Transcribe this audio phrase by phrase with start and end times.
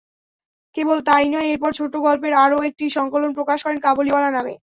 [0.75, 4.53] কেবল তা-ই নয়, এরপর ছোটগল্পের আরও একটি সংকলন প্রকাশ করেন কাবুলিওয়ালা নামে।